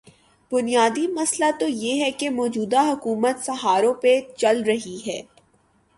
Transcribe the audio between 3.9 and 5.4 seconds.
پہ چل رہی ہے۔